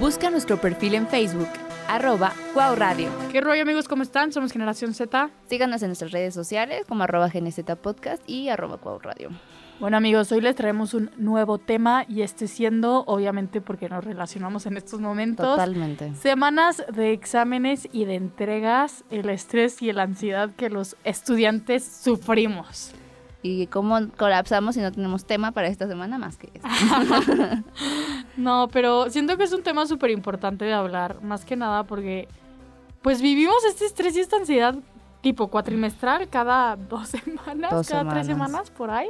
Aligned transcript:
Busca 0.00 0.30
nuestro 0.30 0.60
perfil 0.60 0.94
en 0.94 1.06
Facebook, 1.08 1.48
arroba 1.88 2.32
Cuau 2.54 2.76
Radio. 2.76 3.10
¿Qué 3.32 3.40
rollo 3.40 3.62
amigos? 3.62 3.88
¿Cómo 3.88 4.02
están? 4.02 4.32
Somos 4.32 4.52
Generación 4.52 4.94
Z. 4.94 5.30
Síganos 5.48 5.82
en 5.82 5.88
nuestras 5.88 6.12
redes 6.12 6.34
sociales 6.34 6.84
como 6.86 7.02
arroba 7.02 7.28
GNZ 7.28 7.60
Podcast 7.82 8.22
y 8.28 8.48
arroba 8.48 8.76
Cuau 8.78 8.98
Radio. 9.00 9.30
Bueno 9.80 9.96
amigos, 9.96 10.30
hoy 10.32 10.40
les 10.40 10.56
traemos 10.56 10.94
un 10.94 11.10
nuevo 11.16 11.58
tema 11.58 12.04
y 12.08 12.22
este 12.22 12.48
siendo, 12.48 13.04
obviamente 13.06 13.60
porque 13.60 13.88
nos 13.88 14.04
relacionamos 14.04 14.66
en 14.66 14.76
estos 14.76 15.00
momentos, 15.00 15.46
Totalmente. 15.46 16.14
semanas 16.16 16.82
de 16.92 17.12
exámenes 17.12 17.88
y 17.92 18.04
de 18.04 18.16
entregas, 18.16 19.04
el 19.10 19.28
estrés 19.30 19.80
y 19.82 19.92
la 19.92 20.02
ansiedad 20.02 20.50
que 20.56 20.68
los 20.68 20.96
estudiantes 21.04 21.84
sufrimos. 21.84 22.92
¿Y 23.42 23.68
cómo 23.68 23.98
colapsamos 24.16 24.74
si 24.74 24.80
no 24.80 24.90
tenemos 24.90 25.24
tema 25.24 25.52
para 25.52 25.68
esta 25.68 25.86
semana 25.86 26.18
más 26.18 26.36
que 26.36 26.50
este? 26.54 26.68
No, 28.36 28.68
pero 28.72 29.10
siento 29.10 29.36
que 29.36 29.44
es 29.44 29.52
un 29.52 29.62
tema 29.62 29.86
súper 29.86 30.10
importante 30.10 30.64
de 30.64 30.72
hablar, 30.72 31.22
más 31.22 31.44
que 31.44 31.56
nada 31.56 31.84
porque 31.84 32.28
pues 33.02 33.20
vivimos 33.22 33.56
este 33.68 33.84
estrés 33.84 34.16
y 34.16 34.20
esta 34.20 34.36
ansiedad 34.36 34.76
tipo 35.20 35.48
cuatrimestral 35.48 36.28
cada 36.28 36.76
dos 36.76 37.08
semanas, 37.08 37.70
Dos 37.70 37.88
cada 37.88 38.08
tres 38.08 38.26
semanas 38.26 38.70
por 38.70 38.90
ahí. 38.90 39.08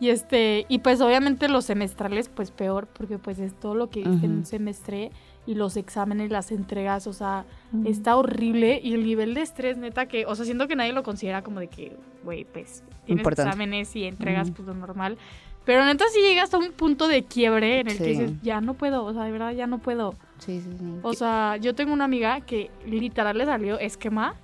Y 0.00 0.08
este, 0.08 0.64
y 0.68 0.78
pues 0.78 1.00
obviamente 1.02 1.48
los 1.48 1.66
semestrales, 1.66 2.30
pues 2.30 2.50
peor, 2.50 2.86
porque 2.88 3.18
pues 3.18 3.38
es 3.38 3.52
todo 3.54 3.74
lo 3.74 3.90
que 3.90 4.02
viste 4.02 4.24
en 4.26 4.32
un 4.38 4.46
semestre 4.46 5.10
y 5.46 5.54
los 5.54 5.76
exámenes, 5.76 6.30
las 6.30 6.50
entregas, 6.52 7.06
o 7.06 7.12
sea, 7.12 7.44
está 7.84 8.16
horrible 8.16 8.80
y 8.82 8.94
el 8.94 9.04
nivel 9.04 9.34
de 9.34 9.42
estrés, 9.42 9.76
neta, 9.76 10.06
que, 10.06 10.24
o 10.24 10.34
sea, 10.34 10.44
siento 10.46 10.66
que 10.68 10.74
nadie 10.76 10.92
lo 10.94 11.02
considera 11.02 11.42
como 11.42 11.60
de 11.60 11.66
que, 11.68 11.96
güey, 12.24 12.44
pues 12.44 12.82
tienes 13.04 13.20
Importante. 13.20 13.50
exámenes 13.50 13.94
y 13.94 14.04
entregas, 14.04 14.50
pues 14.50 14.66
lo 14.66 14.74
normal. 14.74 15.18
Pero 15.66 15.84
neta 15.84 16.04
sí 16.10 16.20
llegas 16.20 16.54
a 16.54 16.58
un 16.58 16.72
punto 16.72 17.06
de 17.06 17.24
quiebre 17.24 17.80
en 17.80 17.88
el 17.88 17.98
que 17.98 18.04
dices, 18.04 18.32
ya 18.42 18.62
no 18.62 18.72
puedo, 18.74 19.04
o 19.04 19.12
sea, 19.12 19.24
de 19.24 19.32
verdad 19.32 19.52
ya 19.52 19.66
no 19.66 19.78
puedo. 19.78 20.14
Sí, 20.38 20.60
sí, 20.62 20.70
sí. 20.78 20.84
O 21.02 21.12
sea, 21.12 21.58
yo 21.58 21.74
tengo 21.74 21.92
una 21.92 22.04
amiga 22.04 22.40
que 22.40 22.70
literal 22.86 23.36
le 23.36 23.44
salió 23.44 23.78
esquema, 23.78 24.34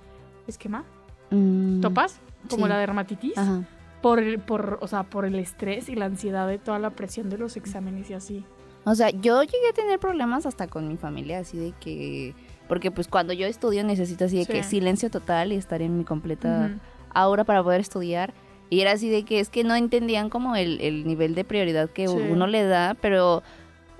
esquema, 0.45 0.83
Mm, 1.31 1.81
topas, 1.81 2.21
como 2.49 2.65
sí. 2.65 2.69
la 2.69 2.77
dermatitis, 2.77 3.37
Ajá. 3.37 3.63
Por, 4.07 4.19
el- 4.19 4.39
por, 4.39 4.79
o 4.81 4.87
sea, 4.87 5.03
por 5.03 5.25
el 5.25 5.35
estrés 5.35 5.89
y 5.89 5.95
la 5.95 6.05
ansiedad 6.05 6.47
de 6.47 6.57
toda 6.57 6.79
la 6.79 6.91
presión 6.91 7.29
de 7.29 7.37
los 7.37 7.57
exámenes 7.57 8.09
y 8.09 8.13
así. 8.13 8.45
O 8.85 8.95
sea, 8.95 9.09
yo 9.09 9.41
llegué 9.43 9.69
a 9.69 9.73
tener 9.73 9.99
problemas 9.99 10.45
hasta 10.45 10.67
con 10.67 10.87
mi 10.87 10.97
familia, 10.97 11.39
así 11.39 11.57
de 11.57 11.73
que... 11.79 12.33
Porque 12.67 12.89
pues 12.91 13.07
cuando 13.07 13.33
yo 13.33 13.45
estudio 13.47 13.83
necesito 13.83 14.25
así 14.25 14.37
de 14.37 14.45
Sí. 14.45 14.51
que 14.53 14.63
silencio 14.63 15.09
total 15.09 15.51
y 15.51 15.55
estar 15.55 15.81
en 15.81 15.97
mi 15.97 16.03
completa 16.03 16.69
Ujú. 16.71 16.79
aura 17.13 17.43
para 17.43 17.63
poder 17.63 17.81
estudiar. 17.81 18.33
Y 18.69 18.81
era 18.81 18.91
así 18.91 19.09
de 19.09 19.23
que 19.23 19.39
es 19.39 19.49
que 19.49 19.63
no 19.63 19.75
entendían 19.75 20.29
como 20.29 20.55
el, 20.55 20.79
el 20.81 21.05
nivel 21.07 21.33
de 21.35 21.43
prioridad 21.45 21.89
que 21.89 22.07
Sí. 22.07 22.15
uno 22.29 22.45
le 22.47 22.63
da, 22.65 22.95
pero 23.01 23.43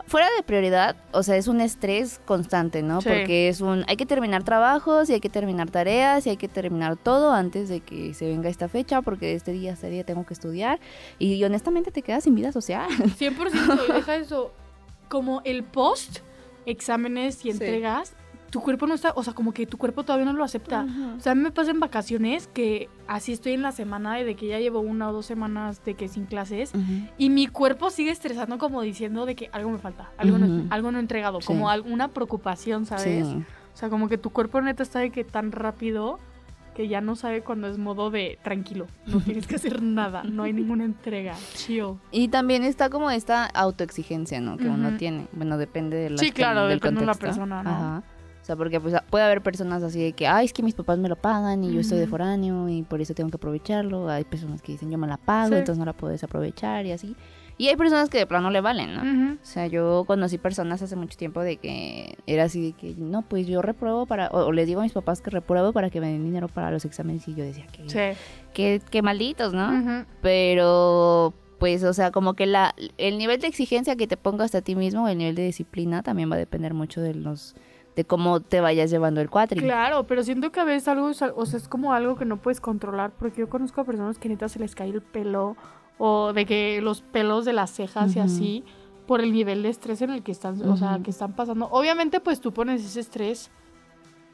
fuera 0.08 0.28
de 0.36 0.44
prioridad, 0.44 0.96
o 1.12 1.22
sea, 1.22 1.36
es 1.36 1.48
un 1.48 1.62
estrés 1.62 2.20
constante, 2.26 2.82
¿no? 2.82 3.02
Sí. 3.02 3.10
Porque 3.10 3.50
es 3.50 3.62
un, 3.62 3.84
hay 3.88 3.98
que 3.98 4.06
terminar 4.06 4.44
trabajos 4.44 5.10
y 5.10 5.14
hay 5.14 5.20
que 5.20 5.30
terminar 5.30 5.70
tareas 5.70 6.26
y 6.26 6.30
hay 6.30 6.38
que 6.38 6.48
terminar 6.48 6.96
todo 6.96 7.32
antes 7.34 7.70
de 7.70 7.82
que 7.82 8.14
se 8.14 8.26
venga 8.28 8.50
esta 8.50 8.70
fecha, 8.70 9.02
porque 9.02 9.34
este 9.34 9.52
día 9.52 9.74
este 9.74 9.90
día 9.90 10.04
tengo 10.04 10.26
que 10.26 10.34
estudiar. 10.34 10.80
Y 11.20 11.44
honestamente 11.44 11.92
te 11.92 12.02
quedas 12.02 12.24
sin 12.24 12.36
vida 12.36 12.52
social. 12.52 12.88
100% 12.90 13.90
y 13.90 13.94
deja 13.94 14.16
eso. 14.16 14.54
Como 15.10 15.42
el 15.46 15.64
post, 15.64 16.20
exámenes 16.66 17.46
y 17.46 17.52
Sí. 17.52 17.60
Tu 18.50 18.62
cuerpo 18.62 18.88
no 18.88 18.94
está, 18.94 19.12
o 19.16 19.24
sea, 19.24 19.34
como 19.34 19.52
que 19.54 19.66
tu 19.66 19.78
cuerpo 19.78 20.04
todavía 20.04 20.26
no 20.26 20.34
lo 20.34 20.44
acepta. 20.44 20.86
O 21.18 21.20
sea, 21.20 21.34
a 21.34 21.36
mí 21.36 21.42
me 21.42 21.52
pasa 21.52 21.72
en 21.72 21.80
vacaciones 21.80 22.48
que 22.48 22.90
así 23.08 23.34
estoy 23.34 23.54
en 23.54 23.62
la 23.62 23.72
semana 23.72 24.16
de 24.16 24.36
que 24.36 24.48
ya 24.48 24.60
llevo 24.60 24.80
una 24.80 25.10
o 25.10 25.14
dos 25.14 25.26
semanas 25.26 25.84
de 25.84 25.96
que 25.96 26.08
sin 26.08 26.26
clases 26.26 26.72
Ujú. 26.74 27.08
y 27.18 27.30
mi 27.30 27.48
cuerpo 27.48 27.90
sigue 27.90 28.12
estresando 28.12 28.58
como 28.58 28.82
diciendo 28.82 29.26
de 29.26 29.36
que 29.36 29.50
algo 29.52 29.70
me 29.70 29.78
falta, 29.80 30.12
algo, 30.18 30.38
no, 30.38 30.66
algo 30.70 30.92
no 30.92 30.98
he 30.98 31.02
entregado, 31.02 31.42
Sí. 31.42 31.48
como 31.48 31.70
alguna 31.70 32.08
preocupación, 32.10 32.86
¿sabes? 32.86 33.28
Sí. 33.28 33.44
O 33.74 33.78
sea, 33.78 33.90
como 33.90 34.08
que 34.08 34.18
tu 34.18 34.30
cuerpo 34.32 34.62
neta 34.62 34.82
está 34.84 35.00
de 35.00 35.12
que 35.12 35.24
tan 35.24 35.52
rápido 35.52 36.18
que 36.74 36.88
ya 36.88 37.02
no 37.02 37.16
sabe 37.16 37.42
cuando 37.42 37.68
es 37.68 37.78
modo 37.78 38.12
de 38.12 38.38
tranquilo, 38.44 38.88
no 39.08 39.20
tienes 39.26 39.46
que 39.48 39.56
hacer 39.56 39.82
nada, 39.82 40.24
no 40.24 40.44
hay 40.44 40.54
ninguna 40.54 40.86
entrega, 40.86 41.36
chill. 41.56 41.96
Y 42.12 42.28
también 42.30 42.64
está 42.64 42.90
como 42.90 43.10
esta 43.12 43.46
autoexigencia, 43.46 44.40
¿no? 44.42 44.58
Que 44.58 44.68
uno 44.70 44.96
tiene. 44.98 45.28
Bueno, 45.34 45.58
depende 45.58 45.98
de 45.98 46.12
la 46.12 46.18
Sí, 46.18 46.32
claro, 46.32 46.68
del 46.68 46.80
depende 46.80 47.02
de 47.02 47.06
la 47.08 47.14
persona, 47.16 47.62
¿no? 47.64 47.70
Ajá. 47.70 48.04
O 48.48 48.50
sea, 48.50 48.56
porque 48.56 48.80
pues 48.80 48.96
puede 49.10 49.26
haber 49.26 49.42
personas 49.44 49.84
así 49.84 50.02
de 50.02 50.14
que, 50.14 50.26
ay, 50.26 50.46
es 50.46 50.54
que 50.54 50.64
mis 50.64 50.74
papás 50.74 50.98
me 51.00 51.10
lo 51.10 51.18
pagan 51.18 51.66
y 51.66 51.74
yo 51.74 51.82
estoy 51.82 52.00
de 52.00 52.08
foráneo 52.08 52.70
y 52.70 52.82
por 52.84 53.02
eso 53.02 53.14
tengo 53.14 53.30
que 53.30 53.36
aprovecharlo. 53.36 54.08
Hay 54.10 54.24
personas 54.24 54.62
que 54.62 54.72
dicen, 54.72 54.90
yo 54.90 54.98
me 54.98 55.06
la 55.06 55.18
pago, 55.18 55.50
Sí. 55.50 55.56
entonces 55.56 55.78
no 55.78 55.84
la 55.84 55.92
puedo 55.92 56.14
desaprovechar 56.14 56.86
y 56.86 56.94
así. 56.94 57.14
Y 57.58 57.68
hay 57.68 57.76
personas 57.76 58.08
que 58.08 58.20
de 58.20 58.26
plano 58.26 58.50
le 58.50 58.62
valen, 58.62 58.94
¿no? 58.96 59.34
O 59.34 59.38
sea, 59.42 59.68
yo 59.68 60.06
conocí 60.08 60.38
personas 60.38 60.82
hace 60.82 60.96
mucho 60.96 61.18
tiempo 61.18 61.42
de 61.42 61.58
que 61.58 62.16
era 62.26 62.44
así 62.46 62.68
de 62.68 62.72
que, 62.72 62.94
no, 62.96 63.22
pues 63.24 63.48
yo 63.48 63.62
repruebo 63.62 64.06
para, 64.06 64.30
o, 64.30 64.46
o 64.46 64.52
les 64.54 64.66
digo 64.66 64.80
a 64.80 64.84
mis 64.84 64.94
papás 64.94 65.20
que 65.22 65.30
repruebo 65.30 65.74
para 65.74 65.90
que 65.90 66.00
me 66.00 66.08
den 66.10 66.24
dinero 66.24 66.48
para 66.48 66.72
los 66.72 66.86
exámenes 66.86 67.28
y 67.28 67.36
yo 67.36 67.44
decía 67.44 67.68
que, 67.68 67.90
Sí. 67.90 68.18
que, 68.54 68.82
que 68.90 69.02
malditos, 69.02 69.54
¿no? 69.54 69.68
Ujú. 69.78 70.06
Pero, 70.22 71.34
pues, 71.60 71.84
o 71.84 71.94
sea, 71.94 72.12
como 72.12 72.34
que 72.36 72.46
la, 72.46 72.74
el 72.98 73.18
nivel 73.18 73.42
de 73.42 73.48
exigencia 73.48 73.96
que 73.96 74.08
te 74.08 74.18
pongas 74.18 74.54
a 74.56 74.62
ti 74.62 74.76
mismo, 74.76 75.08
el 75.10 75.18
nivel 75.18 75.36
de 75.36 75.44
disciplina, 75.44 76.04
también 76.04 76.32
va 76.32 76.36
a 76.36 76.40
depender 76.40 76.74
mucho 76.74 77.02
de 77.02 77.14
los, 77.16 77.56
de 77.98 78.06
cómo 78.06 78.42
te 78.42 78.62
vayas 78.62 78.92
llevando 78.92 79.22
el 79.22 79.30
cuatri. 79.30 79.60
Claro, 79.60 80.06
pero 80.06 80.24
siento 80.24 80.52
que 80.52 80.60
a 80.60 80.64
veces 80.64 80.88
algo, 80.88 81.08
o 81.08 81.14
sea, 81.14 81.58
es 81.58 81.68
como 81.68 81.94
algo 81.94 82.16
que 82.16 82.26
no 82.26 82.38
puedes 82.38 82.62
controlar, 82.62 83.12
porque 83.18 83.42
yo 83.42 83.50
conozco 83.50 83.82
a 83.82 83.86
personas 83.86 84.20
que 84.20 84.30
neta 84.30 84.48
se 84.48 84.60
les 84.60 84.76
cae 84.76 84.90
el 84.90 85.02
pelo, 85.02 85.58
o 85.98 86.32
de 86.32 86.46
que 86.46 86.80
los 86.80 87.02
pelos 87.02 87.44
de 87.44 87.54
las 87.54 87.72
cejas 87.72 88.16
y 88.16 88.20
así, 88.20 88.64
por 89.08 89.20
el 89.20 89.34
nivel 89.34 89.64
de 89.64 89.70
estrés 89.70 90.04
en 90.04 90.12
el 90.12 90.22
que 90.22 90.32
están, 90.32 90.62
o 90.70 90.78
sea, 90.78 91.00
que 91.04 91.10
están 91.10 91.36
pasando. 91.36 91.70
Obviamente, 91.72 92.20
pues 92.20 92.40
tú 92.40 92.54
pones 92.54 92.86
ese 92.86 93.00
estrés 93.00 93.50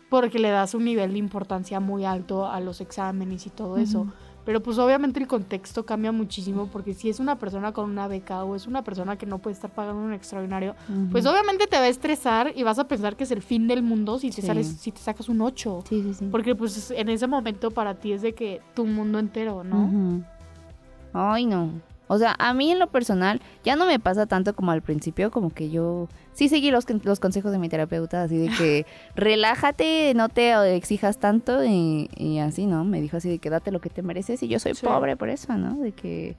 porque 0.10 0.40
le 0.40 0.50
das 0.50 0.74
un 0.74 0.84
nivel 0.84 1.14
de 1.14 1.20
importancia 1.20 1.80
muy 1.80 2.04
alto 2.04 2.46
a 2.46 2.60
los 2.60 2.82
exámenes 2.82 3.48
y 3.48 3.50
todo 3.50 3.78
eso. 3.78 4.08
Pero 4.46 4.62
pues 4.62 4.78
obviamente 4.78 5.20
el 5.22 5.28
contexto 5.28 5.86
cambia 5.86 6.12
muchísimo 6.12 6.68
porque 6.68 6.94
si 6.94 7.10
es 7.10 7.20
una 7.20 7.38
persona 7.38 7.72
con 7.72 7.90
una 7.90 8.08
beca 8.10 8.44
o 8.44 8.56
es 8.56 8.68
una 8.68 8.84
persona 8.84 9.18
que 9.18 9.26
no 9.26 9.38
puede 9.40 9.54
estar 9.54 9.70
pagando 9.72 10.02
un 10.02 10.14
extraordinario, 10.14 10.76
pues 11.12 11.26
obviamente 11.26 11.66
te 11.68 11.78
va 11.78 11.84
a 11.84 11.88
estresar 11.88 12.52
y 12.56 12.64
vas 12.64 12.78
a 12.78 12.88
pensar 12.88 13.16
que 13.16 13.24
es 13.24 13.32
el 13.32 13.42
fin 13.42 13.68
del 13.70 13.84
mundo 13.84 14.20
si 14.20 14.30
te 14.32 14.42
Sí. 14.42 14.48
sales, 14.48 14.68
si 14.68 14.92
te 14.92 15.00
sacas 15.00 15.30
un 15.30 15.40
8. 15.42 15.84
Sí, 15.88 16.04
sí, 16.04 16.14
sí. 16.14 16.28
Porque 16.30 16.56
pues 16.56 16.92
en 16.92 17.08
ese 17.10 17.26
momento 17.28 17.72
para 17.72 17.96
ti 17.96 18.12
es 18.12 18.22
de 18.22 18.34
que 18.36 18.62
tu 18.74 18.86
mundo 18.86 19.18
entero, 19.20 19.64
¿no? 19.64 20.24
Ay, 21.14 21.46
no. 21.46 21.70
O 22.08 22.18
sea, 22.18 22.36
a 22.38 22.54
mí 22.54 22.72
en 22.72 22.80
lo 22.80 22.88
personal 22.88 23.42
ya 23.64 23.76
no 23.76 23.86
me 23.86 23.98
pasa 24.00 24.26
tanto 24.26 24.54
como 24.56 24.72
al 24.72 24.82
principio, 24.82 25.32
como 25.32 25.50
que 25.52 25.70
yo 25.70 26.10
sí 26.34 26.50
seguí 26.50 26.70
los, 26.70 26.86
los 27.04 27.20
consejos 27.20 27.52
de 27.52 27.60
mi 27.60 27.70
terapeuta, 27.70 28.24
así 28.24 28.38
de 28.38 28.50
que 28.58 28.86
relájate, 29.16 30.14
no 30.16 30.30
te 30.30 30.76
exijas 30.76 31.18
tanto 31.18 31.64
y, 31.64 32.10
y 32.16 32.40
así, 32.40 32.66
¿no? 32.66 32.84
Me 32.84 33.02
dijo 33.02 33.18
así 33.18 33.30
de 33.30 33.40
que 33.40 33.50
date 33.50 33.72
lo 33.72 33.80
que 33.82 33.90
te 33.90 34.02
mereces 34.04 34.42
y 34.44 34.48
yo 34.48 34.60
soy 34.60 34.74
Sí. 34.76 34.86
pobre 34.86 35.16
por 35.18 35.30
eso, 35.30 35.54
¿no? 35.58 35.76
De 35.78 35.92
que... 35.92 36.36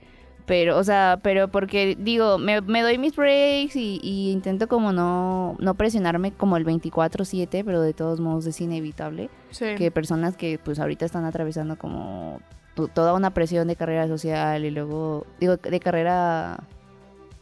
Pero, 0.47 0.77
o 0.77 0.85
sea, 0.85 1.21
pero 1.23 1.49
porque 1.49 1.97
digo, 1.99 2.37
me, 2.37 2.61
me 2.61 2.83
doy 2.83 2.99
mis 2.99 3.17
breaks 3.17 3.77
y, 3.77 3.99
y 4.03 4.31
intento 4.31 4.69
como 4.69 4.93
no, 4.93 5.57
no 5.59 5.73
presionarme 5.75 6.33
como 6.33 6.59
el 6.59 6.67
24/7, 6.67 7.65
pero 7.65 7.81
de 7.81 7.95
todos 7.95 8.21
modos 8.21 8.45
es 8.45 8.61
inevitable 8.61 9.31
Sí. 9.51 9.75
que 9.79 9.91
personas 9.91 10.37
que 10.37 10.59
pues 10.63 10.79
ahorita 10.79 11.07
están 11.07 11.25
atravesando 11.25 11.77
como 11.79 12.41
toda 12.75 13.15
una 13.15 13.31
presión 13.31 13.69
de 13.69 13.77
carrera 13.77 14.07
social 14.09 14.65
y 14.65 14.71
luego 14.71 15.27
digo 15.41 15.57
de 15.57 15.81
carrera 15.81 16.59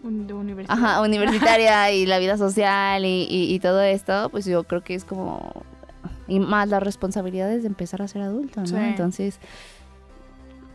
Un- 0.02 0.26
de 0.26 0.34
universidad. 0.34 0.76
ajá, 0.78 1.00
universitaria 1.02 1.90
y 1.92 2.06
la 2.06 2.18
vida 2.18 2.36
social 2.36 3.04
y, 3.04 3.26
y- 3.30 3.54
y 3.54 3.58
todo 3.60 3.80
esto 3.82 4.28
pues 4.30 4.44
yo 4.44 4.64
creo 4.64 4.82
que 4.82 4.94
es 4.94 5.04
como 5.04 5.62
y 6.28 6.38
más 6.40 6.68
las 6.68 6.82
responsabilidades 6.82 7.62
de 7.62 7.68
empezar 7.68 8.02
a 8.02 8.08
ser 8.08 8.22
adulto 8.22 8.60
¿no? 8.60 8.66
Sí. 8.66 8.76
entonces 8.76 9.38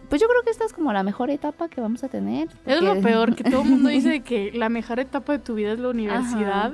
pues 0.09 0.21
yo 0.21 0.27
creo 0.29 0.41
que 0.43 0.51
esta 0.51 0.63
es 0.65 0.71
como 0.73 0.93
la 0.93 1.03
mejor 1.03 1.29
etapa 1.29 1.67
que 1.67 1.81
vamos 1.81 2.03
a 2.03 2.07
tener 2.07 2.47
Es 2.65 2.81
lo 2.81 2.99
peor, 3.01 3.35
que 3.35 3.43
todo 3.43 3.61
el 3.63 3.69
mundo 3.69 3.89
dice 3.97 4.21
que 4.21 4.51
la 4.53 4.69
mejor 4.69 4.99
etapa 4.99 5.33
de 5.33 5.39
tu 5.39 5.53
vida 5.55 5.73
es 5.73 5.79
la 5.79 5.89
universidad. 5.89 6.73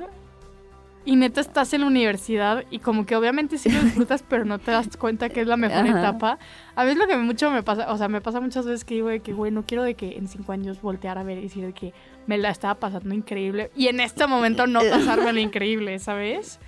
Y 1.06 1.16
neta 1.16 1.40
estás 1.42 1.72
en 1.74 1.82
la 1.82 1.86
universidad 1.86 2.64
y 2.70 2.78
como 2.78 3.04
que 3.04 3.14
obviamente 3.14 3.58
sí 3.58 3.68
lo 3.70 3.82
disfrutas, 3.82 4.22
pero 4.28 4.44
no 4.46 4.58
te 4.58 4.70
das 4.70 4.96
cuenta 4.96 5.28
que 5.28 5.42
es 5.42 5.46
la 5.46 5.56
mejor 5.58 5.86
Ajá. 5.86 5.98
etapa. 5.98 6.38
A 6.76 6.84
veces 6.84 6.98
lo 6.98 7.06
que 7.06 7.16
mucho 7.18 7.50
me 7.50 7.62
pasa, 7.62 7.92
o 7.92 7.98
sea, 7.98 8.08
me 8.08 8.22
pasa 8.22 8.40
muchas 8.40 8.64
veces 8.64 8.84
que 8.86 8.94
digo 8.94 9.08
de 9.08 9.20
que, 9.20 9.32
güey, 9.34 9.50
no 9.52 9.64
quiero 9.64 9.82
de 9.82 9.94
que 9.94 10.16
en 10.16 10.28
cinco 10.28 10.52
años 10.52 10.80
voltear 10.80 11.18
a 11.18 11.22
ver 11.22 11.38
y 11.38 11.42
decir 11.42 11.66
de 11.66 11.74
que 11.74 11.92
me 12.26 12.38
la 12.38 12.48
estaba 12.48 12.74
pasando 12.76 13.14
increíble 13.14 13.70
y 13.76 13.88
en 13.88 14.00
este 14.00 14.26
momento 14.26 14.66
no 14.66 14.80
pasarme 14.90 15.32
lo 15.34 15.40
increíble, 15.40 15.98
¿sabes? 15.98 16.58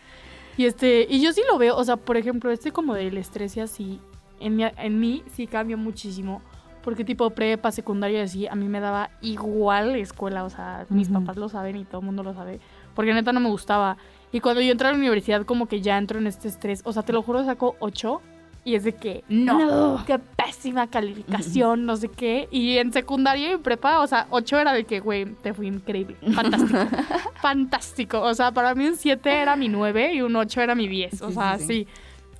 Y 0.59 0.67
este, 0.67 1.07
y 1.09 1.23
yo 1.23 1.33
sí 1.33 1.41
lo 1.51 1.57
veo, 1.59 1.75
o 1.77 1.85
sea, 1.85 1.97
por 1.97 2.17
ejemplo, 2.19 2.51
este 2.51 2.73
como 2.73 2.93
del 2.95 3.17
estrés 3.17 3.57
y 3.57 3.61
así, 3.61 4.01
en, 4.41 4.57
mi- 4.57 4.65
en 4.65 5.01
mí 5.01 5.23
sí 5.35 5.47
cambió 5.47 5.79
muchísimo. 5.79 6.43
Porque 6.83 7.05
tipo 7.05 7.31
prepa, 7.31 7.73
secundaria 7.73 8.23
así, 8.23 8.47
a 8.47 8.55
mí 8.55 8.69
me 8.69 8.79
daba 8.79 9.11
igual 9.21 9.91
la 9.93 9.99
escuela, 9.99 10.45
o 10.45 10.51
sea, 10.51 10.87
mis 10.89 11.09
Ujú. 11.11 11.19
papás 11.21 11.37
lo 11.37 11.49
saben 11.49 11.75
y 11.77 11.85
todo 11.85 11.99
el 12.01 12.07
mundo 12.07 12.23
lo 12.23 12.33
sabe. 12.33 12.61
Porque 12.95 13.13
neta 13.13 13.33
no 13.33 13.41
me 13.41 13.49
gustaba. 13.49 13.97
Y 14.37 14.41
cuando 14.41 14.61
yo 14.61 14.71
entré 14.71 14.89
a 14.89 14.91
la 14.91 14.99
universidad 14.99 15.47
como 15.47 15.65
que 15.65 15.81
ya 15.81 15.97
entro 15.97 16.19
en 16.19 16.27
este 16.27 16.49
estrés, 16.49 16.83
o 16.85 16.93
sea, 16.93 17.03
te 17.03 17.15
lo 17.15 17.23
juro, 17.23 17.43
saco 17.43 17.75
8 17.79 18.21
y 18.65 18.75
es 18.75 18.85
de 18.85 18.93
que 18.93 19.25
no, 19.31 20.05
qué 20.07 20.19
pésima 20.19 20.89
calificación, 20.89 21.87
no 21.87 21.97
sé 21.97 22.09
qué. 22.09 22.47
Y 22.51 22.77
en 22.77 22.93
secundaria 22.93 23.55
y 23.55 23.57
prepa, 23.57 24.01
o 24.01 24.07
sea, 24.07 24.27
8 24.29 24.59
era 24.59 24.75
de 24.75 24.85
que, 24.85 25.01
güey, 25.01 25.25
te 25.25 25.55
fui 25.55 25.69
increíble. 25.69 26.19
Fantástico. 26.35 26.79
fantástico. 27.41 28.21
O 28.21 28.35
sea, 28.35 28.53
para 28.53 28.75
mí 28.75 28.87
un 28.87 28.97
7 28.97 29.31
era 29.31 29.57
mi 29.57 29.71
9 29.71 30.13
y 30.13 30.21
un 30.21 30.37
8 30.37 30.61
era 30.61 30.75
mi 30.75 30.87
10. 30.87 31.23
O 31.23 31.31
sea, 31.31 31.59
sí. 31.59 31.89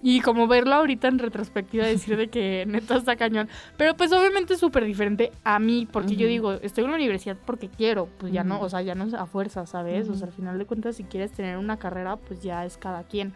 Y 0.03 0.21
como 0.21 0.47
verlo 0.47 0.75
ahorita 0.75 1.09
en 1.09 1.19
retrospectiva, 1.19 1.87
decir 1.87 2.17
de 2.17 2.29
que 2.29 2.65
neta 2.67 2.97
está 2.97 3.17
cañón. 3.17 3.49
Pero 3.77 3.97
pues 3.97 4.13
obviamente 4.13 4.55
es 4.55 4.61
súper 4.61 4.85
diferente 4.85 5.33
a 5.43 5.59
mí, 5.59 5.89
porque 5.91 6.17
yo 6.17 6.27
digo, 6.27 6.53
estoy 6.53 6.85
en 6.85 6.91
la 6.91 6.97
universidad 6.97 7.37
porque 7.45 7.69
quiero, 7.69 8.09
pues 8.19 8.33
ya 8.33 8.45
no, 8.45 8.61
o 8.61 8.69
sea, 8.69 8.83
ya 8.83 8.95
no 8.95 9.05
es 9.05 9.15
a 9.15 9.27
fuerza, 9.27 9.67
¿sabes? 9.67 10.09
O 10.09 10.15
sea, 10.15 10.27
al 10.27 10.33
final 10.33 10.59
de 10.59 10.67
cuentas, 10.67 10.97
si 10.97 11.05
quieres 11.05 11.33
tener 11.33 11.57
una 11.57 11.79
carrera, 11.79 12.17
pues 12.17 12.41
ya 12.41 12.65
es 12.65 12.77
cada 12.77 13.05
quien. 13.05 13.33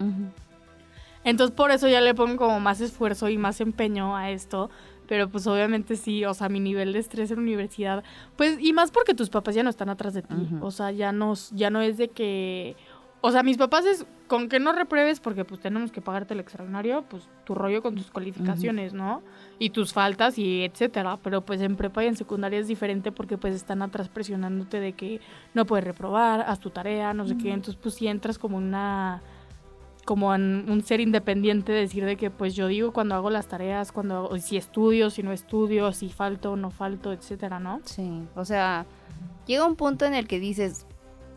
Entonces 1.24 1.54
por 1.54 1.70
eso 1.70 1.88
ya 1.88 2.00
le 2.00 2.14
pongo 2.14 2.36
como 2.36 2.60
más 2.60 2.80
esfuerzo 2.80 3.28
y 3.28 3.36
más 3.36 3.60
empeño 3.60 4.16
a 4.16 4.30
esto. 4.30 4.70
Pero 5.10 5.28
pues 5.28 5.44
obviamente 5.48 5.96
sí, 5.96 6.24
o 6.24 6.34
sea, 6.34 6.48
mi 6.48 6.60
nivel 6.60 6.92
de 6.92 7.00
estrés 7.00 7.32
en 7.32 7.38
la 7.38 7.42
universidad, 7.42 8.04
pues, 8.36 8.58
y 8.60 8.72
más 8.72 8.92
porque 8.92 9.12
tus 9.12 9.28
papás 9.28 9.56
ya 9.56 9.64
no 9.64 9.70
están 9.70 9.88
atrás 9.88 10.14
de 10.14 10.22
ti. 10.22 10.48
O 10.60 10.70
sea, 10.70 10.92
ya 10.92 11.10
no, 11.10 11.34
ya 11.50 11.68
no 11.68 11.80
es 11.80 11.96
de 11.96 12.10
que. 12.10 12.76
O 13.22 13.30
sea, 13.30 13.42
mis 13.42 13.58
papás 13.58 13.84
es 13.84 14.06
con 14.26 14.48
que 14.48 14.60
no 14.60 14.72
repruebes 14.72 15.20
porque 15.20 15.44
pues 15.44 15.60
tenemos 15.60 15.92
que 15.92 16.00
pagarte 16.00 16.34
el 16.34 16.40
extraordinario, 16.40 17.04
pues 17.08 17.28
tu 17.44 17.54
rollo 17.54 17.82
con 17.82 17.96
tus 17.96 18.10
calificaciones, 18.10 18.94
¿no? 18.94 19.22
Y 19.58 19.70
tus 19.70 19.92
faltas 19.92 20.38
y 20.38 20.62
etcétera. 20.62 21.18
Pero 21.22 21.42
pues 21.42 21.60
en 21.60 21.76
prepa 21.76 22.04
y 22.04 22.06
en 22.06 22.16
secundaria 22.16 22.58
es 22.58 22.68
diferente 22.68 23.12
porque 23.12 23.36
pues 23.36 23.54
están 23.54 23.82
atrás 23.82 24.08
presionándote 24.08 24.80
de 24.80 24.92
que 24.92 25.20
no 25.52 25.66
puedes 25.66 25.84
reprobar, 25.84 26.42
haz 26.42 26.60
tu 26.60 26.70
tarea, 26.70 27.12
no 27.12 27.26
sé 27.26 27.36
qué. 27.36 27.50
Entonces 27.50 27.76
pues 27.82 27.96
sí 27.96 28.06
entras 28.06 28.38
como 28.38 28.56
una 28.56 29.20
como 30.04 30.34
en 30.34 30.70
un 30.70 30.82
ser 30.82 31.00
independiente, 31.00 31.72
decir 31.72 32.04
de 32.04 32.16
que 32.16 32.30
pues 32.30 32.54
yo 32.54 32.66
digo 32.68 32.92
cuando 32.92 33.14
hago 33.14 33.30
las 33.30 33.48
tareas, 33.48 33.92
cuando 33.92 34.36
si 34.38 34.56
estudio, 34.56 35.10
si 35.10 35.22
no 35.22 35.30
estudio, 35.30 35.92
si 35.92 36.08
falto 36.08 36.52
o 36.52 36.56
no 36.56 36.70
falto, 36.70 37.12
etcétera, 37.12 37.60
¿no? 37.60 37.80
Sí, 37.84 38.22
o 38.34 38.44
sea, 38.44 38.86
llega 39.46 39.66
un 39.66 39.76
punto 39.76 40.06
en 40.06 40.14
el 40.14 40.26
que 40.26 40.40
dices, 40.40 40.86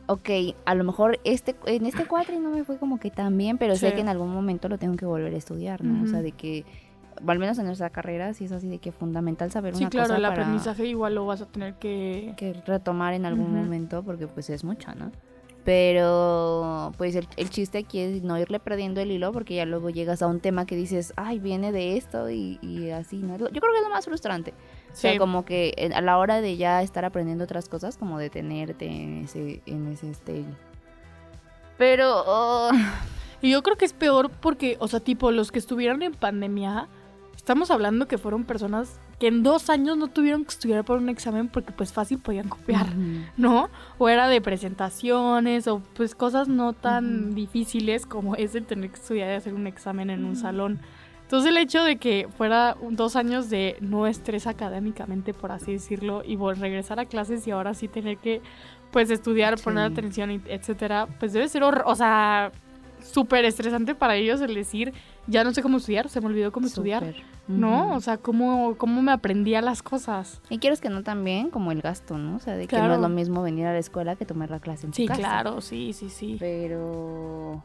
ok, 0.08 0.30
a 0.66 0.76
lo 0.76 0.84
mejor 0.84 1.20
este 1.24 1.56
en 1.66 1.86
este 1.86 2.06
cuatri 2.06 2.40
no 2.40 2.50
me 2.50 2.64
fue 2.64 2.78
como 2.78 3.00
que 3.00 3.12
tan 3.12 3.38
bien, 3.38 3.58
pero 3.58 3.76
sé 3.76 3.94
que 3.94 4.02
en 4.02 4.10
algún 4.10 4.34
momento 4.34 4.70
lo 4.70 4.78
tengo 4.78 4.96
que 4.96 5.06
volver 5.06 5.34
a 5.34 5.38
estudiar, 5.38 5.84
¿no? 5.84 6.04
O 6.04 6.08
sea, 6.08 6.22
de 6.22 6.32
que 6.32 6.66
al 7.26 7.40
menos 7.40 7.58
en 7.60 7.66
nuestra 7.66 7.90
carrera 7.90 8.34
sí 8.34 8.46
es 8.46 8.52
así 8.52 8.68
de 8.68 8.80
que 8.80 8.92
fundamental 8.92 9.52
saber 9.52 9.76
una 9.76 9.90
cosa 9.90 9.90
Sí, 9.90 9.98
claro, 9.98 10.16
el 10.16 10.26
aprendizaje 10.26 10.86
igual 10.88 11.16
lo 11.16 11.26
vas 11.26 11.42
a 11.42 11.46
tener 11.46 11.76
que 11.76 12.34
que 12.38 12.54
retomar 12.54 13.14
en 13.14 13.26
algún 13.26 13.54
momento 13.54 14.04
porque 14.04 14.28
pues 14.28 14.50
es 14.50 14.64
mucho, 14.64 14.94
¿no? 14.96 15.12
Pero 15.64 16.92
pues 16.98 17.16
el, 17.16 17.50
chiste 17.50 17.78
aquí 17.78 18.00
es 18.00 18.24
no 18.24 18.38
irle 18.38 18.60
perdiendo 18.60 19.00
el 19.00 19.12
hilo 19.12 19.32
porque 19.32 19.56
ya 19.56 19.66
luego 19.66 19.90
llegas 19.90 20.22
a 20.22 20.28
un 20.28 20.42
tema 20.42 20.66
que 20.66 20.76
dices, 20.76 21.14
ay, 21.16 21.40
viene 21.40 21.72
de 21.72 21.96
esto 21.96 22.30
y, 22.30 22.90
así, 22.92 23.18
¿no? 23.18 23.38
Yo 23.38 23.48
creo 23.48 23.72
que 23.72 23.78
es 23.78 23.84
lo 23.84 23.90
más 23.90 24.06
frustrante. 24.06 24.54
O 24.94 24.95
sea, 24.95 25.18
como 25.18 25.44
que 25.44 25.92
a 25.94 26.01
la 26.01 26.18
hora 26.18 26.40
de 26.40 26.56
ya 26.56 26.81
estar 26.84 27.04
aprendiendo 27.04 27.44
otras 27.44 27.68
cosas, 27.68 27.98
como 27.98 28.19
detenerte 28.19 28.86
en 28.86 29.24
ese, 29.24 29.62
en 29.66 29.88
ese 29.92 30.12
stage. 30.12 30.45
Pero... 31.78 32.24
Oh. 32.25 32.72
Y 33.42 33.51
yo 33.51 33.62
creo 33.62 33.75
que 33.75 33.84
es 33.84 33.92
peor 33.92 34.30
porque, 34.30 34.78
o 34.80 34.88
sea, 34.88 35.01
tipo, 35.01 35.30
los 35.31 35.51
que 35.51 35.60
estuvieron 35.60 36.01
en 36.01 36.13
pandemia, 36.13 36.88
estamos 37.36 37.72
hablando 37.72 38.07
que 38.07 38.18
fueron 38.18 38.45
personas 38.45 39.01
que 39.19 39.28
en 39.28 39.44
dos 39.44 39.69
años 39.69 39.98
no 39.98 40.07
tuvieron 40.07 40.45
que 40.45 40.51
estudiar 40.51 40.86
por 40.86 40.98
un 40.98 41.10
examen 41.10 41.50
porque 41.50 41.74
pues 41.74 41.92
fácil 41.92 42.19
podían 42.19 42.48
copiar, 42.48 42.88
¿no? 43.36 43.69
O 43.98 44.07
era 44.07 44.30
de 44.30 44.39
presentaciones 44.39 45.68
o 45.68 45.81
pues 45.94 46.16
cosas 46.16 46.48
no 46.48 46.72
tan 46.72 47.36
difíciles 47.36 48.06
como 48.06 48.36
es 48.36 48.56
el 48.56 48.66
tener 48.66 48.92
que 48.92 48.96
estudiar 48.96 49.30
y 49.30 49.34
hacer 49.34 49.54
un 49.54 49.68
examen 49.68 50.10
en 50.10 50.24
un 50.24 50.38
salón. 50.38 50.80
Entonces 51.34 51.50
el 51.50 51.58
hecho 51.58 51.84
de 51.84 51.96
que 51.98 52.28
fuera 52.38 52.78
dos 52.92 53.16
años 53.16 53.50
de 53.50 53.76
no 53.82 54.06
estrés 54.06 54.46
académicamente, 54.46 55.34
por 55.34 55.52
así 55.52 55.74
decirlo, 55.74 56.22
y 56.24 56.38
regresar 56.38 57.00
a 57.00 57.06
clases 57.06 57.48
y 57.48 57.50
ahora 57.50 57.74
sí 57.74 57.88
tener 57.88 58.20
que 58.20 58.40
pues 58.92 59.10
estudiar, 59.10 59.60
poner 59.60 59.86
atención, 59.86 60.30
etcétera, 60.30 61.08
pues 61.20 61.34
debe 61.34 61.48
ser, 61.48 61.64
o 61.64 61.96
sea, 61.96 62.52
súper 63.02 63.46
estresante 63.46 63.96
para 63.96 64.16
ellos 64.16 64.42
el 64.42 64.54
decir, 64.54 64.94
ya 65.26 65.44
no 65.44 65.52
sé 65.54 65.64
cómo 65.64 65.78
estudiar, 65.78 66.08
se 66.08 66.22
me 66.22 66.28
olvidó 66.28 66.52
cómo 66.52 66.68
estudiar. 66.68 67.16
¿No? 67.48 67.96
O 67.96 68.00
sea, 68.00 68.18
cómo, 68.18 68.76
cómo 68.78 69.02
me 69.02 69.12
aprendía 69.12 69.64
las 69.64 69.82
cosas. 69.82 70.40
Y 70.52 70.60
quieres 70.60 70.82
que 70.82 70.90
no 70.90 71.02
también, 71.02 71.50
como 71.50 71.72
el 71.72 71.82
gasto, 71.82 72.20
¿no? 72.20 72.36
O 72.36 72.40
sea, 72.40 72.56
de 72.56 72.68
que 72.68 72.78
no 72.78 72.94
es 72.94 73.00
lo 73.00 73.10
mismo 73.10 73.42
venir 73.42 73.66
a 73.66 73.74
la 73.74 73.80
escuela 73.80 74.16
que 74.16 74.26
tomar 74.26 74.52
la 74.52 74.60
clase 74.60 74.86
en 74.86 74.94
sí, 74.94 75.08
casa. 75.08 75.16
Sí, 75.16 75.22
claro, 75.24 75.62
sí, 75.62 75.94
sí, 75.94 76.10
sí. 76.10 76.38
Pero... 76.40 77.64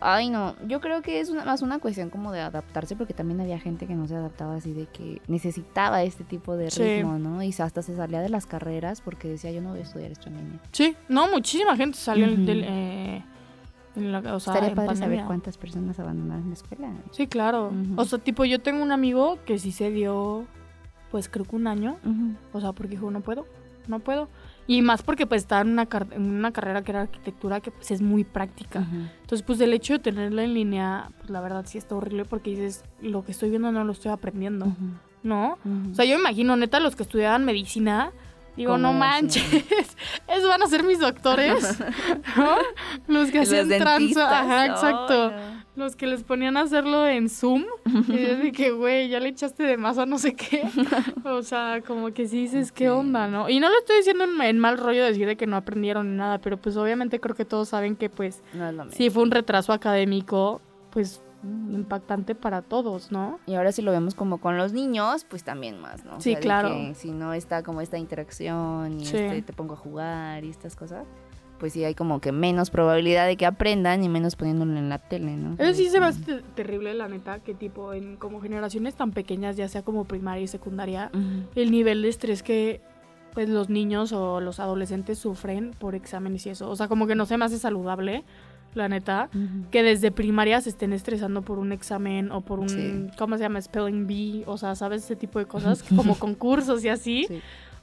Ay, 0.00 0.28
no, 0.28 0.56
yo 0.66 0.80
creo 0.80 1.02
que 1.02 1.20
es 1.20 1.30
más 1.30 1.62
una 1.62 1.78
cuestión 1.78 2.10
como 2.10 2.32
de 2.32 2.40
adaptarse, 2.40 2.96
porque 2.96 3.14
también 3.14 3.40
había 3.40 3.58
gente 3.58 3.86
que 3.86 3.94
no 3.94 4.06
se 4.08 4.16
adaptaba 4.16 4.56
así, 4.56 4.72
de 4.72 4.86
que 4.86 5.22
necesitaba 5.28 6.02
este 6.02 6.24
tipo 6.24 6.56
de 6.56 6.68
ritmo, 6.70 7.18
¿no? 7.18 7.42
Y 7.42 7.54
hasta 7.58 7.80
se 7.82 7.96
salía 7.96 8.20
de 8.20 8.28
las 8.28 8.46
carreras 8.46 9.00
porque 9.00 9.28
decía, 9.28 9.50
yo 9.52 9.60
no 9.62 9.70
voy 9.70 9.80
a 9.80 9.82
estudiar 9.82 10.10
esto 10.10 10.28
en 10.28 10.36
línea. 10.36 10.60
Sí, 10.72 10.96
no, 11.08 11.30
muchísima 11.30 11.76
gente 11.76 11.96
salió 11.98 12.26
del... 12.26 12.64
Eh, 12.66 13.24
o 13.96 14.40
sea, 14.40 14.54
Estaría 14.54 14.74
padre 14.74 14.96
saber 14.96 15.24
cuántas 15.24 15.56
personas 15.56 15.98
abandonaron 16.00 16.48
la 16.48 16.54
escuela. 16.54 16.90
Sí, 17.12 17.28
claro. 17.28 17.72
O 17.96 18.04
sea, 18.04 18.18
tipo, 18.18 18.44
yo 18.44 18.60
tengo 18.60 18.82
un 18.82 18.90
amigo 18.90 19.38
que 19.46 19.58
sí 19.58 19.70
se 19.70 19.90
dio, 19.90 20.44
pues 21.12 21.28
creo 21.28 21.44
que 21.44 21.54
un 21.54 21.68
año. 21.68 21.96
O 22.52 22.60
sea, 22.60 22.72
porque 22.72 22.92
dijo, 22.92 23.10
no 23.10 23.20
puedo, 23.20 23.46
no 23.86 24.00
puedo. 24.00 24.28
Y 24.66 24.82
más 24.82 25.02
porque 25.02 25.26
pues 25.26 25.42
estaba 25.42 25.60
en 25.60 25.70
una, 25.70 25.88
en 26.12 26.22
una 26.22 26.52
carrera 26.52 26.82
que 26.82 26.92
era 26.92 27.02
arquitectura 27.02 27.60
que 27.60 27.70
pues 27.70 27.90
es 27.90 28.00
muy 28.00 28.24
práctica. 28.24 28.86
Entonces, 29.20 29.42
pues 29.42 29.60
el 29.60 29.74
hecho 29.74 29.94
de 29.94 29.98
tenerla 29.98 30.42
en 30.44 30.54
línea, 30.54 31.10
pues 31.18 31.30
la 31.30 31.40
verdad 31.40 31.64
sí 31.66 31.76
está 31.76 31.94
horrible 31.94 32.24
porque 32.24 32.50
dices, 32.50 32.84
lo 33.02 33.24
que 33.24 33.32
estoy 33.32 33.50
viendo 33.50 33.72
no 33.72 33.84
lo 33.84 33.92
estoy 33.92 34.10
aprendiendo. 34.10 34.74
¿No? 35.22 35.58
O 35.90 35.94
sea, 35.94 36.04
yo 36.04 36.18
imagino, 36.18 36.56
neta, 36.56 36.80
los 36.80 36.96
que 36.96 37.02
estudiaban 37.02 37.44
medicina 37.44 38.12
Digo, 38.56 38.78
no 38.78 38.92
manches, 38.92 39.44
esos 40.28 40.48
van 40.48 40.62
a 40.62 40.66
ser 40.66 40.84
mis 40.84 41.00
doctores, 41.00 41.76
Los 43.08 43.30
que 43.30 43.40
hacían 43.40 43.68
trans, 43.68 44.16
ajá, 44.16 44.66
exacto. 44.66 45.32
Los 45.76 45.96
que 45.96 46.06
les 46.06 46.22
ponían 46.22 46.56
a 46.56 46.62
hacerlo 46.62 47.06
en 47.06 47.28
Zoom. 47.28 47.64
Y 48.08 48.22
yo 48.22 48.36
dije, 48.36 48.70
güey, 48.70 49.08
ya 49.08 49.18
le 49.18 49.30
echaste 49.30 49.64
de 49.64 49.76
masa 49.76 50.06
no 50.06 50.18
sé 50.18 50.34
qué. 50.34 50.62
O 51.24 51.42
sea, 51.42 51.82
como 51.86 52.12
que 52.12 52.28
sí 52.28 52.42
dices, 52.42 52.70
¿qué 52.70 52.90
onda, 52.90 53.26
no? 53.28 53.48
Y 53.48 53.58
no 53.58 53.68
lo 53.68 53.78
estoy 53.78 53.96
diciendo 53.96 54.24
en, 54.24 54.58
mal 54.58 54.78
rollo 54.78 55.04
decir 55.04 55.26
de 55.26 55.36
que 55.36 55.46
no 55.46 55.56
aprendieron 55.56 56.10
ni 56.10 56.16
nada, 56.16 56.38
pero 56.38 56.58
pues 56.58 56.76
obviamente 56.76 57.18
creo 57.18 57.34
que 57.34 57.44
todos 57.44 57.70
saben 57.70 57.96
que 57.96 58.10
pues 58.10 58.42
sí 58.90 59.10
fue 59.10 59.22
un 59.22 59.30
retraso 59.30 59.72
académico, 59.72 60.60
pues 60.90 61.22
impactante 61.44 62.34
para 62.34 62.62
todos, 62.62 63.12
¿no? 63.12 63.38
Y 63.46 63.54
ahora 63.54 63.72
si 63.72 63.82
lo 63.82 63.90
vemos 63.90 64.14
como 64.14 64.38
con 64.38 64.56
los 64.56 64.72
niños, 64.72 65.24
pues 65.24 65.44
también 65.44 65.78
más, 65.80 66.04
¿no? 66.04 66.20
Sí, 66.20 66.36
claro. 66.36 66.94
si 66.94 67.10
no 67.10 67.32
está 67.32 67.62
como 67.62 67.80
esta 67.80 67.98
interacción 67.98 69.00
y 69.00 69.04
este, 69.04 69.42
te 69.42 69.52
pongo 69.52 69.74
a 69.74 69.76
jugar 69.76 70.44
y 70.44 70.50
estas 70.50 70.76
cosas, 70.76 71.06
pues 71.58 71.72
sí 71.72 71.84
hay 71.84 71.94
como 71.94 72.20
que 72.20 72.32
menos 72.32 72.70
probabilidad 72.70 73.26
de 73.26 73.36
que 73.36 73.46
aprendan 73.46 74.02
y 74.04 74.08
menos 74.08 74.36
poniéndolo 74.36 74.76
en 74.76 74.88
la 74.88 74.98
tele, 74.98 75.36
¿no? 75.36 75.54
Eso 75.58 75.74
sí 75.74 75.88
se 75.88 76.00
me 76.00 76.06
hace 76.06 76.42
terrible, 76.54 76.94
la 76.94 77.08
neta, 77.08 77.38
que 77.38 77.54
tipo 77.54 77.92
en 77.92 78.16
como 78.16 78.40
generaciones 78.40 78.94
tan 78.94 79.12
pequeñas, 79.12 79.56
ya 79.56 79.68
sea 79.68 79.82
como 79.82 80.04
primaria 80.04 80.42
y 80.42 80.48
secundaria, 80.48 81.10
el 81.54 81.70
nivel 81.70 82.02
de 82.02 82.08
estrés 82.08 82.42
que 82.42 82.80
pues 83.34 83.48
los 83.48 83.68
niños 83.68 84.12
o 84.12 84.40
los 84.40 84.60
adolescentes 84.60 85.18
sufren 85.18 85.72
por 85.78 85.94
exámenes 85.94 86.46
y 86.46 86.50
eso. 86.50 86.70
O 86.70 86.76
sea, 86.76 86.86
como 86.86 87.06
que 87.06 87.16
no 87.16 87.26
se 87.26 87.36
me 87.36 87.44
hace 87.44 87.58
saludable 87.58 88.24
la 88.74 88.88
neta, 88.88 89.28
que 89.70 89.82
desde 89.82 90.10
primaria 90.10 90.60
se 90.60 90.70
estén 90.70 90.92
estresando 90.92 91.42
por 91.42 91.58
un 91.58 91.72
examen 91.72 92.32
o 92.32 92.40
por 92.40 92.58
un, 92.58 93.10
¿cómo 93.16 93.36
se 93.36 93.42
llama? 93.42 93.60
Spelling 93.60 94.06
bee, 94.06 94.42
o 94.46 94.58
sea, 94.58 94.74
¿sabes? 94.74 95.04
Ese 95.04 95.16
tipo 95.16 95.38
de 95.38 95.46
cosas, 95.46 95.82
como 95.96 96.18
concursos 96.18 96.84
y 96.84 96.88
así. 96.88 97.26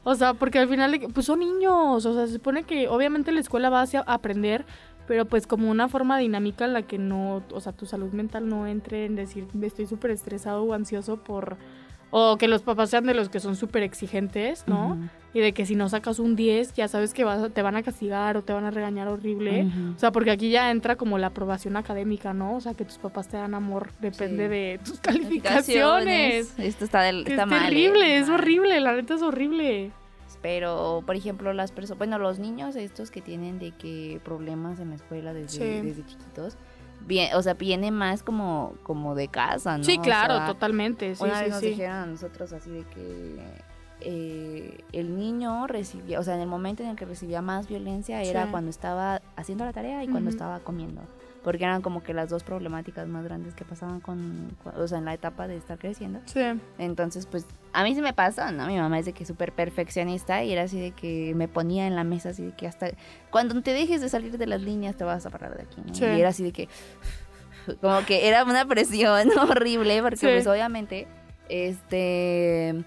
O 0.03 0.15
sea, 0.15 0.34
porque 0.34 0.60
al 0.60 0.67
final, 0.67 1.00
pues 1.13 1.27
son 1.27 1.39
niños, 1.39 2.05
o 2.05 2.13
sea, 2.13 2.25
se 2.25 2.34
supone 2.34 2.63
que 2.63 2.88
obviamente 2.88 3.31
la 3.31 3.39
escuela 3.39 3.70
va 3.70 3.81
a 3.84 4.13
aprender, 4.13 4.65
pero 5.08 5.25
pues 5.25 5.46
como 5.46 5.70
una 5.70 5.89
forma 5.89 6.17
dinámica 6.17 6.65
en 6.65 6.74
la 6.74 6.81
que 6.84 6.98
no, 6.98 7.43
o 7.51 7.60
sea, 7.60 7.74
tu 7.74 7.86
salud 7.86 8.12
mental 8.12 8.50
no 8.50 8.65
entre 8.65 9.05
en 9.05 9.15
decir, 9.15 9.48
estoy 9.62 9.86
súper 9.86 10.12
estresado 10.12 10.63
o 10.63 10.74
ansioso 10.74 11.17
por 11.17 11.58
o 12.12 12.38
que 12.38 12.48
los 12.48 12.62
papás 12.62 12.89
sean 12.89 13.06
de 13.06 13.13
los 13.13 13.30
que 13.30 13.39
son 13.39 13.56
súper 13.56 13.84
exigentes, 13.84 14.65
¿no? 14.68 14.98
Y 15.34 15.39
de 15.39 15.53
que 15.53 15.65
si 15.65 15.75
no 15.75 15.88
sacas 15.88 16.20
un 16.20 16.36
10, 16.36 16.74
ya 16.74 16.89
sabes 16.89 17.13
que 17.13 17.24
vas, 17.24 17.51
te 17.53 17.62
van 17.62 17.77
a 17.77 17.84
castigar 17.84 18.36
o 18.36 18.44
te 18.44 18.51
van 18.51 18.65
a 18.65 18.72
regañar 18.72 19.08
horrible. 19.08 19.68
O 19.96 20.00
sea, 20.00 20.12
porque 20.12 20.30
aquí 20.30 20.50
ya 20.50 20.70
entra 20.72 20.98
como 20.98 21.18
la 21.18 21.27
aprobación 21.27 21.77
académica, 21.77 22.34
¿no? 22.34 22.56
O 22.58 22.62
sea, 22.62 22.74
que 22.74 22.84
tus 22.84 22.98
papás 22.98 23.30
te 23.30 23.38
dan 23.38 23.53
amor, 23.53 23.91
depende 24.01 24.50
de 24.50 24.80
tus 24.84 25.00
calificaciones. 25.01 26.53
Esto 26.60 26.84
está, 26.84 27.01
del, 27.01 27.25
está 27.25 27.44
es 27.44 27.50
terrible, 27.50 28.18
es 28.18 28.30
horrible, 28.30 28.80
la 28.82 28.94
neta 28.94 29.15
es 29.15 29.22
horrible. 29.22 29.91
Pero, 30.41 31.03
por 31.06 31.15
ejemplo, 31.15 31.53
las 31.53 31.72
personas, 31.72 32.00
bueno, 32.00 32.18
los 32.18 32.39
niños 32.39 32.75
estos 32.75 33.12
que 33.12 33.22
tienen 33.22 33.60
de 33.60 33.72
que 33.72 34.20
problemas 34.24 34.80
en 34.80 34.89
la 34.89 34.96
escuela 34.96 35.34
desde, 35.34 35.84
desde 35.84 36.06
chiquitos, 36.06 36.58
bien, 37.05 37.36
o 37.36 37.41
sea, 37.41 37.53
viene 37.53 37.91
más 37.91 38.24
como, 38.24 38.75
como 38.84 39.15
de 39.15 39.27
casa, 39.27 39.77
¿no? 39.77 39.84
Sí, 39.84 39.98
claro, 40.00 40.46
totalmente. 40.46 41.15
Sí, 41.15 41.24
una 41.24 41.38
sí, 41.38 41.43
vez 41.43 41.53
nos 41.53 41.62
dijeron 41.62 41.96
a 41.96 42.05
nosotros 42.05 42.53
así 42.53 42.70
de 42.70 42.84
que 42.86 43.39
eh, 44.01 44.84
el 44.93 45.17
niño 45.17 45.67
recibía, 45.67 46.20
o 46.20 46.24
sea, 46.24 46.36
en 46.36 46.41
el 46.41 46.48
momento 46.48 46.84
en 46.84 46.89
el 46.89 46.96
que 46.96 47.05
recibía 47.05 47.41
más 47.41 47.67
violencia 47.67 48.22
era 48.24 48.50
cuando 48.50 48.70
estaba 48.70 49.22
haciendo 49.36 49.63
la 49.65 49.74
tarea 49.74 50.03
y 50.03 50.08
cuando 50.08 50.29
estaba 50.29 50.60
comiendo. 50.60 51.01
Porque 51.43 51.63
eran 51.63 51.81
como 51.81 52.03
que 52.03 52.13
las 52.13 52.29
dos 52.29 52.43
problemáticas 52.43 53.07
más 53.07 53.24
grandes 53.24 53.55
que 53.55 53.65
pasaban 53.65 54.00
con, 54.00 54.55
o 54.75 54.88
sea, 54.88 55.00
en 55.00 55.05
la 55.05 55.13
etapa 55.13 55.48
de 55.48 55.57
estar 55.57 55.77
creciendo. 55.79 56.19
Sí. 56.25 56.41
Entonces, 56.77 57.25
pues, 57.25 57.45
a 57.74 57.83
mí 57.83 57.95
sí 57.95 58.01
me 58.01 58.13
pasa, 58.13 58.51
¿no? 58.51 58.67
Mi 58.67 58.77
mamá 58.77 59.00
es 59.00 59.05
de 59.05 59.13
que 59.13 59.25
súper 59.25 59.51
perfeccionista 59.51 60.43
y 60.43 60.51
era 60.53 60.63
así 60.63 60.79
de 60.79 60.91
que 60.91 61.33
me 61.36 61.48
ponía 61.48 61.88
en 61.88 61.95
la 61.95 62.03
mesa 62.03 62.29
así 62.29 62.43
de 62.43 62.51
que 62.55 62.67
hasta 62.67 62.89
cuando 63.31 63.60
te 63.62 63.74
dejes 63.74 64.01
de 64.01 64.10
salir 64.10 64.38
de 64.38 64.45
las 64.45 64.62
líneas 64.62 64.95
te 64.95 65.03
vas 65.03 65.25
a 65.25 65.29
parar 65.31 65.55
de 65.57 65.63
aquí, 65.63 65.81
¿no? 65.86 65.95
Sí. 65.95 66.03
Y 66.05 66.19
era 66.19 66.29
así 66.29 66.43
de 66.43 66.51
que 66.51 66.69
como 67.81 68.05
que 68.05 68.27
era 68.27 68.43
una 68.43 68.65
presión 68.65 69.29
horrible 69.39 70.01
porque 70.01 70.17
Sí. 70.17 70.27
pues 70.27 70.45
obviamente 70.48 71.07
este 71.50 72.83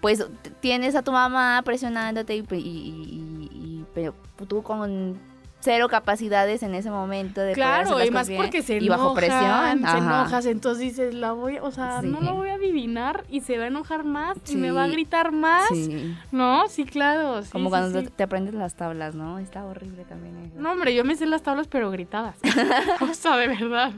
pues 0.00 0.24
tienes 0.60 0.94
a 0.94 1.02
tu 1.02 1.10
mamá 1.12 1.62
presionándote 1.64 2.36
y, 2.36 2.40
y- 2.52 2.54
y- 2.56 3.50
y- 3.52 3.86
pero 3.94 4.14
tú 4.46 4.62
con 4.62 5.18
cero 5.66 5.88
capacidades 5.88 6.62
en 6.62 6.76
ese 6.76 6.92
momento 6.92 7.40
de 7.40 7.54
poder 7.54 7.64
hacer 7.64 7.82
Claro, 7.86 7.98
las 7.98 8.06
y 8.06 8.10
más 8.12 8.28
bien 8.28 8.40
porque 8.40 8.62
se 8.62 8.76
y 8.76 8.88
bajo 8.88 9.02
enojan, 9.02 9.16
presión 9.16 9.80
se 9.80 9.86
ajá. 9.86 9.98
enojas, 9.98 10.46
entonces 10.46 10.80
dices, 10.80 11.12
la 11.12 11.32
voy, 11.32 11.58
o 11.58 11.72
sea, 11.72 12.02
no 12.02 12.20
la 12.20 12.30
voy 12.30 12.50
a 12.50 12.54
adivinar 12.54 13.24
y 13.28 13.40
se 13.40 13.58
va 13.58 13.64
a 13.64 13.66
enojar 13.66 14.04
más 14.04 14.38
y 14.48 14.54
me 14.54 14.70
va 14.70 14.84
a 14.84 14.86
gritar 14.86 15.32
más. 15.32 15.66
Sí. 15.70 16.14
No, 16.30 16.68
sí, 16.68 16.84
claro. 16.84 17.40
Como 17.50 17.68
cuando 17.68 18.00
te 18.04 18.22
aprendes 18.22 18.54
las 18.54 18.76
tablas, 18.76 19.16
¿no? 19.16 19.40
Está 19.40 19.64
horrible 19.64 20.04
también 20.04 20.36
eso. 20.38 20.60
No, 20.60 20.70
hombre, 20.70 20.94
yo 20.94 21.04
me 21.04 21.16
sé 21.16 21.26
las 21.26 21.42
tablas, 21.42 21.66
pero 21.66 21.90
gritadas. 21.90 22.36
o 23.00 23.12
sea, 23.12 23.36
de 23.36 23.48
verdad. 23.48 23.90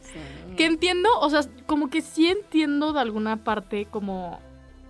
Sí. 0.00 0.56
Que 0.56 0.64
entiendo, 0.66 1.08
o 1.20 1.30
sea, 1.30 1.42
como 1.66 1.88
que 1.88 2.00
sí 2.00 2.26
entiendo 2.26 2.92
de 2.92 2.98
alguna 3.00 3.44
parte 3.44 3.86
como 3.88 4.40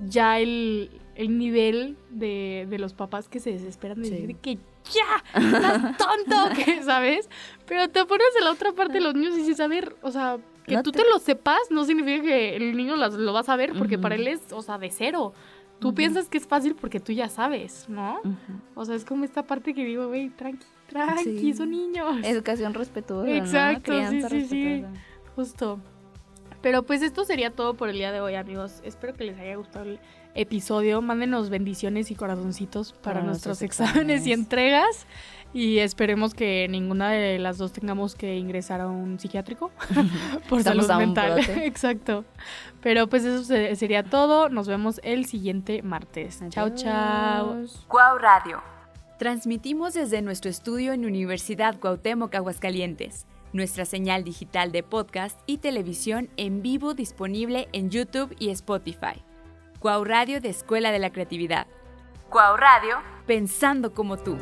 ya 0.03 0.39
el, 0.39 0.91
el 1.21 1.37
nivel 1.39 1.97
de, 2.11 2.67
de 2.69 2.79
los 2.79 2.95
papás 2.95 3.29
que 3.29 3.41
se 3.41 3.51
desesperan 3.53 4.01
de 4.03 4.09
Sí. 4.09 4.11
decir 4.15 4.37
que 4.37 4.59
ya, 4.91 5.41
estás 5.41 5.97
tonto, 5.99 6.37
que, 6.65 6.83
¿sabes? 6.83 7.29
Pero 7.67 7.89
te 7.89 8.05
pones 8.07 8.27
en 8.39 8.45
la 8.45 8.53
otra 8.53 8.73
parte 8.73 8.95
de 8.95 9.01
los 9.01 9.15
niños 9.15 9.35
y 9.35 9.39
dices, 9.41 9.61
a 9.61 9.67
ver, 9.69 9.97
o 10.03 10.11
sea, 10.11 10.39
que 10.67 10.75
No 10.77 10.83
tú 10.83 10.93
te- 10.93 11.03
te... 11.03 11.09
lo 11.09 11.19
sepas 11.19 11.59
no 11.71 11.85
significa 11.85 12.23
que 12.23 12.57
el 12.57 12.77
niño 12.77 12.97
las- 12.97 13.15
lo 13.15 13.33
va 13.33 13.41
a 13.41 13.45
saber 13.45 13.73
porque 13.79 13.97
Ujú. 13.97 14.03
para 14.03 14.15
él 14.15 14.27
es, 14.29 14.41
o 14.53 14.63
sea, 14.63 14.79
de 14.79 14.91
cero. 14.91 15.33
Tú 15.79 15.89
Ujú. 15.89 15.95
piensas 15.97 16.29
que 16.29 16.39
es 16.39 16.47
fácil 16.47 16.75
porque 16.75 17.01
tú 17.01 17.13
ya 17.13 17.29
sabes, 17.29 17.87
¿no? 17.89 18.21
Ujú. 18.21 18.61
O 18.75 18.85
sea, 18.85 18.95
es 18.95 19.05
como 19.05 19.25
esta 19.25 19.43
parte 19.47 19.73
que 19.75 19.85
digo, 19.85 20.09
güey, 20.09 20.29
tranqui, 20.31 20.67
tranqui, 20.89 21.39
Sí. 21.41 21.55
son 21.55 21.71
niños. 21.71 22.19
Educación 22.23 22.75
respetuosa, 22.75 23.27
¿no? 23.29 23.35
Exacto, 23.35 23.93
sí, 23.93 23.99
Crianza 23.99 24.29
sí, 24.29 24.41
sí. 24.47 24.65
respetuosa. 24.65 25.01
Justo. 25.37 25.81
Pero 26.63 26.83
pues 26.83 27.03
esto 27.03 27.25
sería 27.25 27.51
todo 27.51 27.75
por 27.75 27.89
el 27.89 27.97
día 27.97 28.13
de 28.13 28.21
hoy, 28.21 28.35
amigos. 28.35 28.81
Espero 28.85 29.15
que 29.15 29.25
les 29.25 29.39
haya 29.39 29.57
gustado 29.57 29.85
el 29.87 29.99
episodio. 30.35 31.01
Mándenos 31.03 31.49
bendiciones 31.51 32.11
y 32.11 32.15
corazoncitos 32.15 32.93
para, 32.93 33.15
Para 33.21 33.23
nuestros, 33.27 33.63
exámenes 33.63 34.27
y 34.27 34.33
entregas. 34.33 35.07
Y 35.53 35.79
esperemos 35.79 36.33
que 36.33 36.69
ninguna 36.71 37.11
de 37.11 37.39
las 37.41 37.59
dos 37.59 37.73
tengamos 37.73 38.15
que 38.15 38.37
ingresar 38.37 38.81
a 38.81 38.87
un 38.87 39.19
psiquiátrico 39.19 39.73
por 40.49 40.61
Estamos 40.61 40.87
salud 40.87 41.01
mental. 41.01 41.39
Exacto. 41.63 42.25
Pero 42.83 43.09
pues 43.09 43.25
eso 43.25 43.43
se- 43.43 43.75
sería 43.75 44.05
todo. 44.05 44.49
Nos 44.49 44.69
vemos 44.69 45.01
el 45.03 45.25
siguiente 45.27 45.83
martes. 45.83 46.41
Chao, 46.51 46.71
chao. 46.75 47.53
Adiós. 47.55 47.85
Cuau 47.89 48.19
Radio. 48.19 48.63
Transmitimos 49.19 49.95
desde 49.95 50.23
nuestro 50.23 50.51
estudio 50.51 50.93
en 50.93 51.05
Universidad 51.05 51.79
Cuauhtémoc, 51.81 52.35
Aguascalientes. 52.35 53.27
Nuestra 53.53 53.85
señal 53.85 54.23
digital 54.23 54.71
de 54.71 54.85
podcast 54.85 55.41
y 55.47 55.59
televisión 55.59 56.31
en 56.37 56.63
vivo 56.63 56.95
disponible 56.95 57.69
en 57.73 57.91
YouTube 57.91 58.35
y 58.39 58.51
Spotify. 58.51 59.25
Cuau 59.81 60.05
Radio 60.05 60.41
de 60.41 60.51
Escuela 60.51 60.93
de 60.93 61.01
la 61.01 61.11
Creatividad. 61.11 61.67
Cuau 62.29 62.57
Radio, 62.57 62.99
pensando 63.27 63.93
como 63.93 64.17
tú. 64.19 64.37